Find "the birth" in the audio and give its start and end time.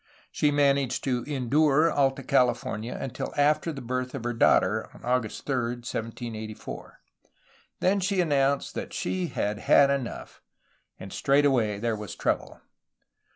3.71-4.15